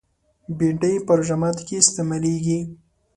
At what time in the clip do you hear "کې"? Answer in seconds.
1.67-1.75